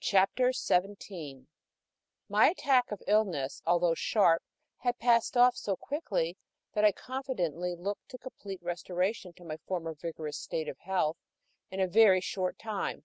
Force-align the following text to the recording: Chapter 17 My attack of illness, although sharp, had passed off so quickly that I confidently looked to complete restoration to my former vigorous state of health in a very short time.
Chapter 0.00 0.52
17 0.52 1.46
My 2.28 2.48
attack 2.48 2.90
of 2.90 3.00
illness, 3.06 3.62
although 3.64 3.94
sharp, 3.94 4.42
had 4.78 4.98
passed 4.98 5.36
off 5.36 5.54
so 5.56 5.76
quickly 5.76 6.36
that 6.72 6.84
I 6.84 6.90
confidently 6.90 7.76
looked 7.76 8.08
to 8.08 8.18
complete 8.18 8.60
restoration 8.64 9.32
to 9.34 9.44
my 9.44 9.58
former 9.58 9.94
vigorous 9.94 10.38
state 10.40 10.66
of 10.66 10.80
health 10.80 11.18
in 11.70 11.78
a 11.78 11.86
very 11.86 12.20
short 12.20 12.58
time. 12.58 13.04